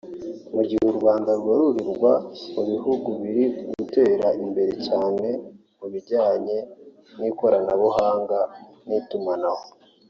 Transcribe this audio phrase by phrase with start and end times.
[0.55, 2.11] Mu gihe u Rwanda rubarurirwa
[2.53, 5.27] mu bihugu biri gutera imbere cyane
[5.79, 6.57] mu bijyanye
[7.19, 8.39] n’ikoranabuhanga
[8.87, 9.65] n’itumanaho